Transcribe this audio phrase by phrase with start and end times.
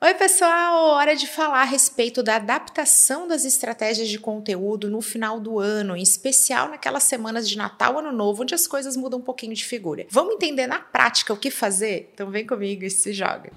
[0.00, 0.90] Oi, pessoal!
[0.90, 5.96] Hora de falar a respeito da adaptação das estratégias de conteúdo no final do ano,
[5.96, 9.64] em especial naquelas semanas de Natal, Ano Novo, onde as coisas mudam um pouquinho de
[9.64, 10.06] figura.
[10.08, 12.12] Vamos entender na prática o que fazer?
[12.14, 13.50] Então vem comigo e se joga.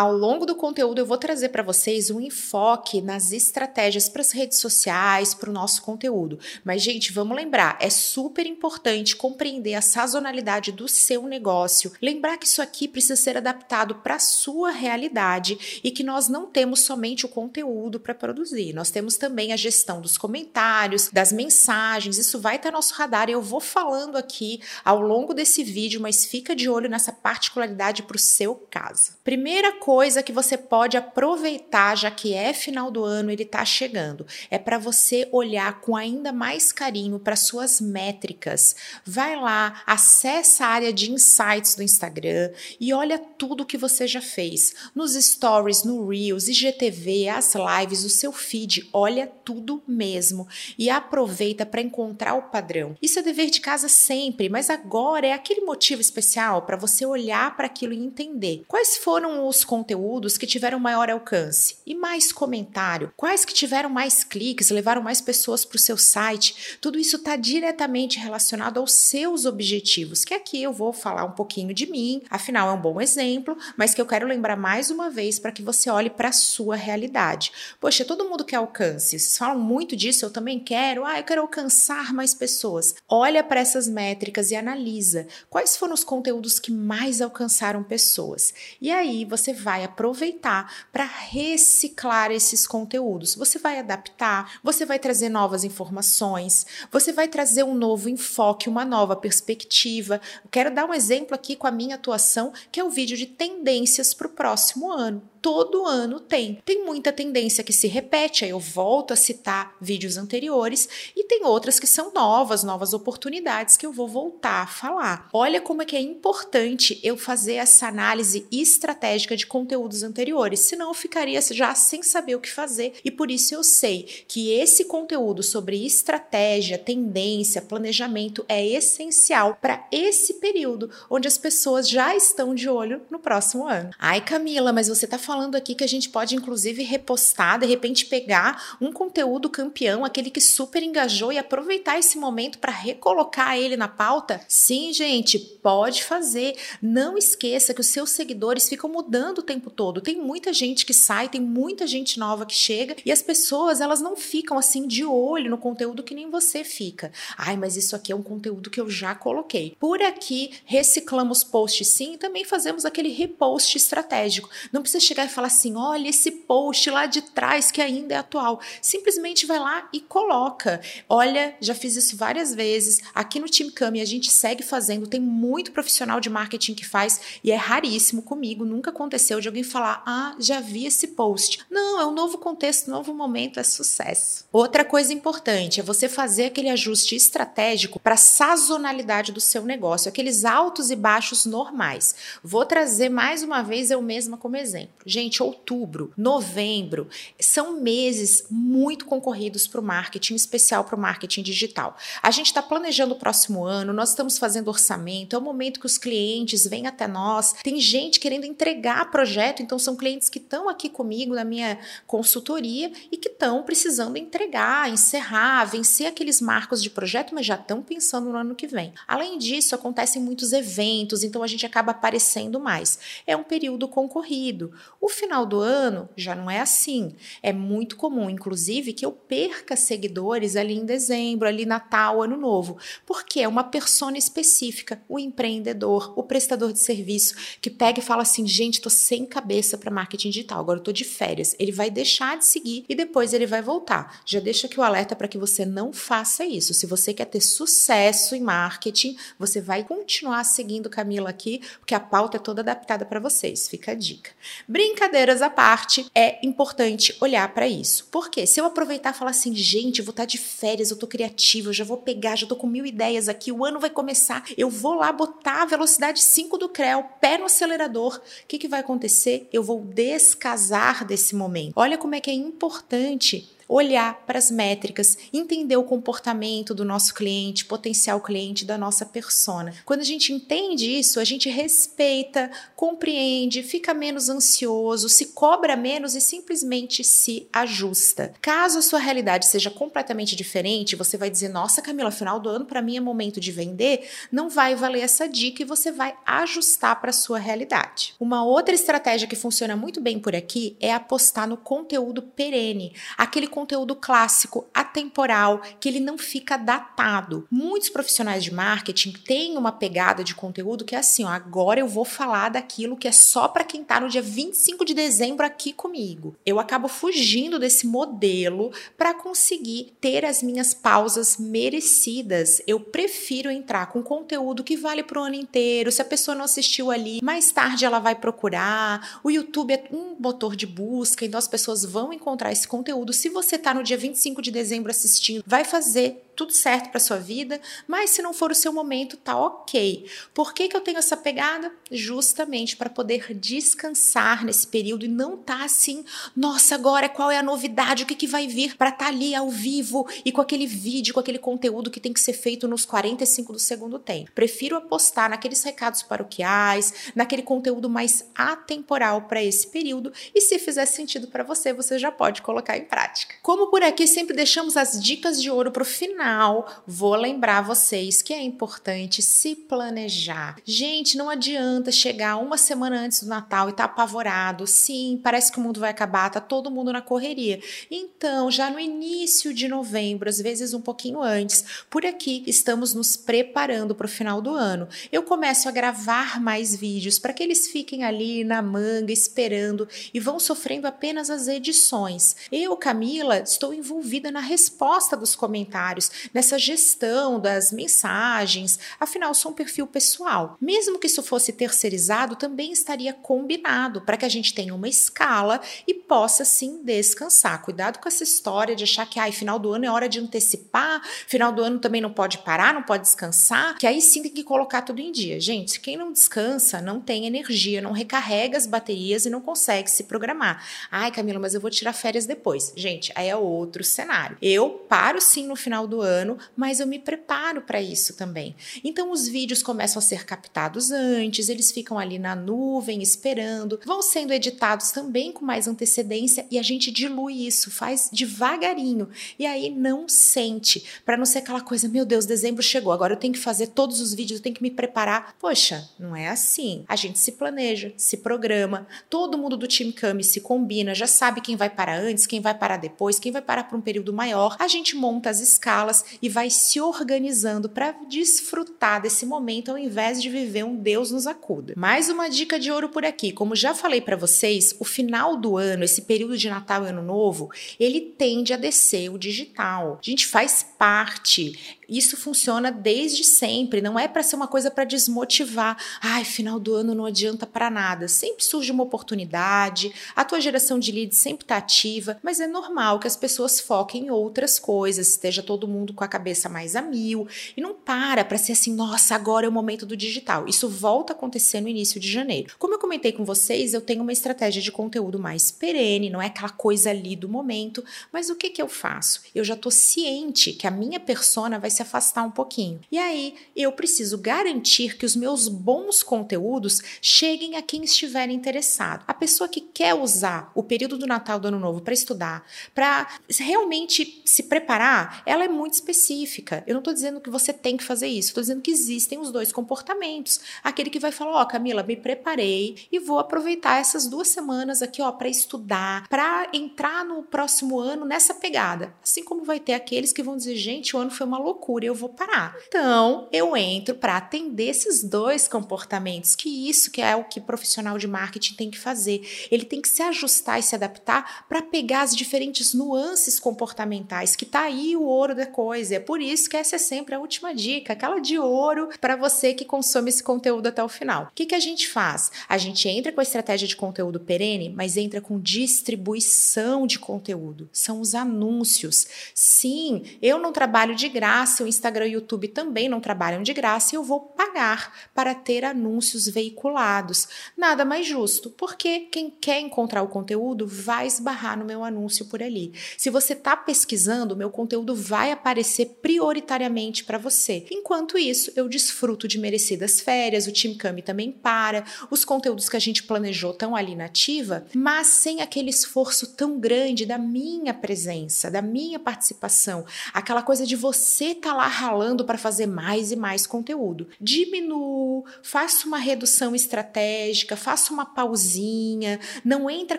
[0.00, 4.32] Ao longo do conteúdo, eu vou trazer para vocês um enfoque nas estratégias para as
[4.32, 6.38] redes sociais, para o nosso conteúdo.
[6.64, 12.46] Mas, gente, vamos lembrar: é super importante compreender a sazonalidade do seu negócio, lembrar que
[12.46, 17.26] isso aqui precisa ser adaptado para a sua realidade e que nós não temos somente
[17.26, 22.16] o conteúdo para produzir, nós temos também a gestão dos comentários, das mensagens.
[22.16, 26.00] Isso vai estar no nosso radar e eu vou falando aqui ao longo desse vídeo,
[26.00, 29.12] mas fica de olho nessa particularidade para o seu caso.
[29.22, 29.89] Primeira coisa
[30.22, 34.78] que você pode aproveitar, já que é final do ano, ele está chegando, é para
[34.78, 38.76] você olhar com ainda mais carinho para suas métricas.
[39.04, 44.20] Vai lá, acessa a área de insights do Instagram e olha tudo que você já
[44.20, 44.74] fez.
[44.94, 50.46] Nos stories, no Reels, IGTV, as lives, o seu feed, olha tudo mesmo
[50.78, 52.96] e aproveita para encontrar o padrão.
[53.02, 57.56] Isso é dever de casa sempre, mas agora é aquele motivo especial para você olhar
[57.56, 63.12] para aquilo e entender quais foram os conteúdos que tiveram maior alcance e mais comentário,
[63.16, 66.76] quais que tiveram mais cliques, levaram mais pessoas para o seu site.
[66.80, 71.72] Tudo isso está diretamente relacionado aos seus objetivos, que aqui eu vou falar um pouquinho
[71.72, 75.38] de mim, afinal é um bom exemplo, mas que eu quero lembrar mais uma vez
[75.38, 77.52] para que você olhe para a sua realidade.
[77.78, 81.42] Poxa, todo mundo quer alcance, vocês falam muito disso, eu também quero, ah, eu quero
[81.42, 82.96] alcançar mais pessoas.
[83.08, 88.52] Olha para essas métricas e analisa quais foram os conteúdos que mais alcançaram pessoas.
[88.80, 93.34] E aí você vai aproveitar para reciclar esses conteúdos.
[93.34, 98.84] Você vai adaptar, você vai trazer novas informações, você vai trazer um novo enfoque, uma
[98.84, 100.20] nova perspectiva.
[100.50, 104.14] Quero dar um exemplo aqui com a minha atuação, que é o vídeo de tendências
[104.14, 106.60] para o próximo ano todo ano tem.
[106.64, 111.44] Tem muita tendência que se repete, aí eu volto a citar vídeos anteriores, e tem
[111.44, 115.28] outras que são novas, novas oportunidades que eu vou voltar a falar.
[115.32, 120.88] Olha como é que é importante eu fazer essa análise estratégica de conteúdos anteriores, senão
[120.88, 124.84] eu ficaria já sem saber o que fazer, e por isso eu sei que esse
[124.84, 132.54] conteúdo sobre estratégia, tendência, planejamento é essencial para esse período onde as pessoas já estão
[132.54, 133.90] de olho no próximo ano.
[133.98, 138.06] Ai, Camila, mas você está falando aqui que a gente pode, inclusive, repostar, de repente
[138.06, 143.76] pegar um conteúdo campeão, aquele que super engajou e aproveitar esse momento para recolocar ele
[143.76, 144.40] na pauta?
[144.48, 146.56] Sim, gente, pode fazer.
[146.80, 150.00] Não esqueça que os seus seguidores ficam mudando o tempo todo.
[150.00, 154.00] Tem muita gente que sai, tem muita gente nova que chega e as pessoas, elas
[154.00, 157.12] não ficam assim de olho no conteúdo que nem você fica.
[157.36, 159.76] Ai, mas isso aqui é um conteúdo que eu já coloquei.
[159.78, 164.48] Por aqui, reciclamos posts sim e também fazemos aquele repost estratégico.
[164.72, 168.14] Não precisa chegar chegar e falar assim: olha esse post lá de trás que ainda
[168.14, 168.60] é atual.
[168.80, 170.80] Simplesmente vai lá e coloca.
[171.08, 173.00] Olha, já fiz isso várias vezes.
[173.14, 177.20] Aqui no Team Cami a gente segue fazendo, tem muito profissional de marketing que faz
[177.42, 181.60] e é raríssimo comigo, nunca aconteceu de alguém falar: ah, já vi esse post.
[181.70, 184.44] Não, é um novo contexto, novo momento, é sucesso.
[184.52, 190.08] Outra coisa importante é você fazer aquele ajuste estratégico para a sazonalidade do seu negócio,
[190.08, 192.14] aqueles altos e baixos normais.
[192.42, 194.90] Vou trazer mais uma vez eu mesma como exemplo.
[195.10, 197.08] Gente, outubro, novembro
[197.40, 201.96] são meses muito concorridos para o marketing, especial para o marketing digital.
[202.22, 205.86] A gente está planejando o próximo ano, nós estamos fazendo orçamento, é o momento que
[205.86, 207.54] os clientes vêm até nós.
[207.60, 212.92] Tem gente querendo entregar projeto, então são clientes que estão aqui comigo na minha consultoria
[213.10, 218.30] e que estão precisando entregar, encerrar, vencer aqueles marcos de projeto, mas já estão pensando
[218.30, 218.94] no ano que vem.
[219.08, 222.96] Além disso, acontecem muitos eventos, então a gente acaba aparecendo mais.
[223.26, 224.72] É um período concorrido.
[225.00, 227.14] O final do ano já não é assim.
[227.42, 232.76] É muito comum, inclusive, que eu perca seguidores ali em dezembro, ali Natal, Ano Novo,
[233.06, 238.22] porque é uma persona específica, o empreendedor, o prestador de serviço, que pega e fala
[238.22, 241.56] assim: gente, tô sem cabeça para marketing digital, agora eu tô de férias.
[241.58, 244.20] Ele vai deixar de seguir e depois ele vai voltar.
[244.26, 246.74] Já deixa aqui o alerta para que você não faça isso.
[246.74, 252.00] Se você quer ter sucesso em marketing, você vai continuar seguindo Camila aqui, porque a
[252.00, 253.66] pauta é toda adaptada para vocês.
[253.66, 254.32] Fica a dica.
[254.68, 258.08] Brinca Brincadeiras à parte, é importante olhar para isso.
[258.10, 261.06] Porque se eu aproveitar e falar assim, gente, vou estar tá de férias, eu tô
[261.06, 264.44] criativa, eu já vou pegar, já tô com mil ideias aqui, o ano vai começar,
[264.58, 268.66] eu vou lá botar a velocidade 5 do CREL, pé no acelerador, o que, que
[268.66, 269.48] vai acontecer?
[269.52, 271.74] Eu vou descasar desse momento.
[271.76, 277.14] Olha como é que é importante olhar para as métricas, entender o comportamento do nosso
[277.14, 279.72] cliente, potencial cliente, da nossa persona.
[279.84, 286.16] Quando a gente entende isso, a gente respeita, compreende, fica menos ansioso, se cobra menos
[286.16, 288.34] e simplesmente se ajusta.
[288.42, 292.64] Caso a sua realidade seja completamente diferente, você vai dizer: "Nossa, Camila, final do ano
[292.64, 297.00] para mim é momento de vender", não vai valer essa dica e você vai ajustar
[297.00, 298.14] para a sua realidade.
[298.18, 303.46] Uma outra estratégia que funciona muito bem por aqui é apostar no conteúdo perene, aquele
[303.46, 303.59] conteúdo
[304.00, 307.46] clássico, atemporal, que ele não fica datado.
[307.50, 311.88] Muitos profissionais de marketing têm uma pegada de conteúdo que é assim, ó, agora eu
[311.88, 315.72] vou falar daquilo que é só para quem tá no dia 25 de dezembro aqui
[315.72, 316.34] comigo.
[316.44, 322.60] Eu acabo fugindo desse modelo para conseguir ter as minhas pausas merecidas.
[322.66, 325.92] Eu prefiro entrar com conteúdo que vale pro ano inteiro.
[325.92, 329.20] Se a pessoa não assistiu ali, mais tarde ela vai procurar.
[329.22, 333.12] O YouTube é um motor de busca, então as pessoas vão encontrar esse conteúdo.
[333.12, 337.18] Se você tá no dia 25 de dezembro assistindo, vai fazer tudo certo para sua
[337.18, 340.06] vida, mas se não for o seu momento, tá ok.
[340.32, 341.70] Por que, que eu tenho essa pegada?
[341.92, 346.02] Justamente para poder descansar nesse período e não tá assim,
[346.34, 349.34] nossa, agora qual é a novidade, o que, que vai vir para estar tá ali
[349.34, 352.86] ao vivo e com aquele vídeo, com aquele conteúdo que tem que ser feito nos
[352.86, 354.32] 45 do segundo tempo.
[354.32, 360.86] Prefiro apostar naqueles recados paroquiais, naquele conteúdo mais atemporal para esse período e se fizer
[360.86, 363.34] sentido para você, você já pode colocar em prática.
[363.42, 367.60] Como por aqui sempre deixamos as dicas de ouro para o final final, vou lembrar
[367.60, 370.56] vocês que é importante se planejar.
[370.64, 374.66] Gente, não adianta chegar uma semana antes do Natal e estar tá apavorado.
[374.66, 377.60] Sim, parece que o mundo vai acabar, tá todo mundo na correria.
[377.90, 383.16] Então, já no início de novembro, às vezes um pouquinho antes, por aqui estamos nos
[383.16, 384.88] preparando para o final do ano.
[385.10, 390.20] Eu começo a gravar mais vídeos para que eles fiquem ali na manga esperando e
[390.20, 392.36] vão sofrendo apenas as edições.
[392.52, 398.78] Eu, Camila, estou envolvida na resposta dos comentários nessa gestão das mensagens.
[398.98, 400.56] Afinal, sou um perfil pessoal.
[400.60, 405.60] Mesmo que isso fosse terceirizado, também estaria combinado para que a gente tenha uma escala
[405.86, 407.62] e possa sim descansar.
[407.62, 411.02] Cuidado com essa história de achar que ai, final do ano é hora de antecipar,
[411.26, 414.42] final do ano também não pode parar, não pode descansar, que aí sim tem que
[414.42, 415.40] colocar tudo em dia.
[415.40, 420.04] Gente, quem não descansa não tem energia, não recarrega as baterias e não consegue se
[420.04, 420.64] programar.
[420.90, 422.72] Ai, Camila, mas eu vou tirar férias depois.
[422.76, 424.36] Gente, aí é outro cenário.
[424.40, 428.54] Eu paro sim no final do ano, mas eu me preparo para isso também.
[428.82, 434.02] Então os vídeos começam a ser captados antes, eles ficam ali na nuvem esperando, vão
[434.02, 439.08] sendo editados também com mais antecedência e a gente dilui isso, faz devagarinho.
[439.38, 443.18] E aí não sente, para não ser aquela coisa, meu Deus, dezembro chegou, agora eu
[443.18, 445.34] tenho que fazer todos os vídeos, eu tenho que me preparar.
[445.38, 446.84] Poxa, não é assim.
[446.88, 451.40] A gente se planeja, se programa, todo mundo do time Kami se combina, já sabe
[451.40, 454.56] quem vai parar antes, quem vai parar depois, quem vai parar por um período maior.
[454.58, 455.89] A gente monta as escalas
[456.22, 461.26] e vai se organizando para desfrutar desse momento ao invés de viver um Deus nos
[461.26, 461.74] acuda.
[461.76, 463.32] Mais uma dica de ouro por aqui.
[463.32, 467.02] Como já falei para vocês, o final do ano, esse período de Natal e Ano
[467.02, 469.98] Novo, ele tende a descer o digital.
[470.00, 471.78] A gente faz parte.
[471.90, 475.76] Isso funciona desde sempre, não é para ser uma coisa para desmotivar.
[476.00, 478.06] Ai, final do ano não adianta para nada.
[478.06, 483.00] Sempre surge uma oportunidade, a tua geração de leads sempre está ativa, mas é normal
[483.00, 486.82] que as pessoas foquem em outras coisas, esteja todo mundo com a cabeça mais a
[486.82, 487.26] mil
[487.56, 490.46] e não para para ser assim, nossa, agora é o momento do digital.
[490.46, 492.54] Isso volta a acontecer no início de janeiro.
[492.58, 496.26] Como eu comentei com vocês, eu tenho uma estratégia de conteúdo mais perene, não é
[496.26, 499.22] aquela coisa ali do momento, mas o que que eu faço?
[499.34, 502.80] Eu já tô ciente que a minha persona vai ser se afastar um pouquinho.
[502.92, 509.04] E aí eu preciso garantir que os meus bons conteúdos cheguem a quem estiver interessado.
[509.06, 513.08] A pessoa que quer usar o período do Natal do Ano Novo para estudar, para
[513.38, 516.62] realmente se preparar, ela é muito específica.
[516.66, 519.32] Eu não estou dizendo que você tem que fazer isso, estou dizendo que existem os
[519.32, 520.40] dois comportamentos.
[520.62, 524.82] Aquele que vai falar: Ó, oh, Camila, me preparei e vou aproveitar essas duas semanas
[524.82, 528.94] aqui, ó, para estudar, para entrar no próximo ano nessa pegada.
[529.02, 531.86] Assim como vai ter aqueles que vão dizer: gente, o ano foi uma loucura loucura,
[531.86, 532.56] eu vou parar.
[532.66, 537.96] Então, eu entro para atender esses dois comportamentos, que isso que é o que profissional
[537.96, 539.22] de marketing tem que fazer.
[539.50, 544.44] Ele tem que se ajustar e se adaptar para pegar as diferentes nuances comportamentais, que
[544.44, 545.94] tá aí o ouro da coisa.
[545.94, 549.54] É por isso que essa é sempre a última dica, aquela de ouro para você
[549.54, 551.24] que consome esse conteúdo até o final.
[551.24, 552.32] O que, que a gente faz?
[552.48, 557.68] A gente entra com a estratégia de conteúdo perene, mas entra com distribuição de conteúdo.
[557.72, 559.06] São os anúncios.
[559.34, 563.52] Sim, eu não trabalho de graça o Instagram e o YouTube também não trabalham de
[563.52, 567.28] graça e eu vou pagar para ter anúncios veiculados.
[567.56, 572.42] Nada mais justo, porque quem quer encontrar o conteúdo vai esbarrar no meu anúncio por
[572.42, 572.72] ali.
[572.96, 577.66] Se você está pesquisando, meu conteúdo vai aparecer prioritariamente para você.
[577.70, 582.76] Enquanto isso, eu desfruto de merecidas férias, o Team Cami também para, os conteúdos que
[582.76, 587.72] a gente planejou estão ali na ativa, mas sem aquele esforço tão grande da minha
[587.72, 593.12] presença, da minha participação, aquela coisa de você estar tá lá ralando para fazer mais
[593.12, 594.08] e mais conteúdo.
[594.20, 599.98] Diminuo, faço uma redução estratégica, faço uma pausinha, não entra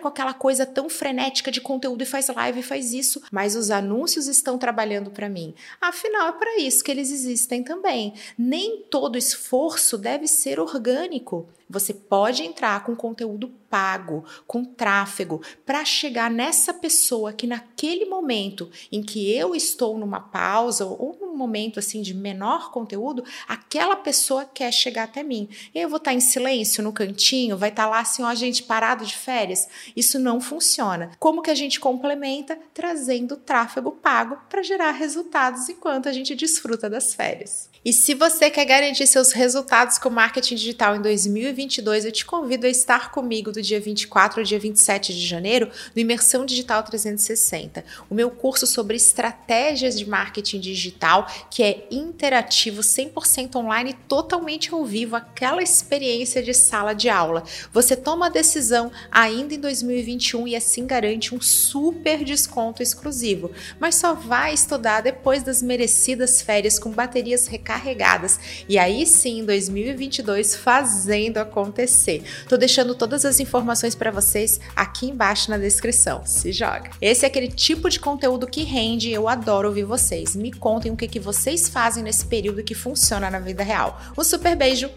[0.00, 3.70] com aquela coisa tão frenética de conteúdo e faz live e faz isso, mas os
[3.70, 5.54] anúncios estão trabalhando para mim.
[5.80, 8.14] Afinal, é para isso que eles existem também.
[8.36, 11.48] Nem todo esforço deve ser orgânico.
[11.72, 18.70] Você pode entrar com conteúdo pago, com tráfego, para chegar nessa pessoa que naquele momento
[18.92, 24.44] em que eu estou numa pausa ou num momento assim de menor conteúdo, aquela pessoa
[24.44, 25.48] quer chegar até mim.
[25.74, 29.16] Eu vou estar em silêncio no cantinho, vai estar lá assim, ó, gente parado de
[29.16, 29.66] férias.
[29.96, 31.12] Isso não funciona.
[31.18, 36.90] Como que a gente complementa trazendo tráfego pago para gerar resultados enquanto a gente desfruta
[36.90, 37.71] das férias?
[37.84, 42.64] E se você quer garantir seus resultados com marketing digital em 2022, eu te convido
[42.64, 47.84] a estar comigo do dia 24 ao dia 27 de janeiro no Imersão Digital 360,
[48.08, 54.84] o meu curso sobre estratégias de marketing digital, que é interativo, 100% online, totalmente ao
[54.84, 57.42] vivo, aquela experiência de sala de aula.
[57.72, 63.96] Você toma a decisão ainda em 2021 e assim garante um super desconto exclusivo, mas
[63.96, 68.38] só vai estudar depois das merecidas férias com baterias recarregadas carregadas.
[68.68, 72.22] E aí sim, em 2022, fazendo acontecer.
[72.48, 76.22] Tô deixando todas as informações para vocês aqui embaixo na descrição.
[76.26, 76.90] Se joga.
[77.00, 80.36] Esse é aquele tipo de conteúdo que rende eu adoro ouvir vocês.
[80.36, 84.00] Me contem o que, que vocês fazem nesse período que funciona na vida real.
[84.16, 84.90] Um super beijo,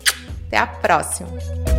[0.48, 1.75] até a próxima!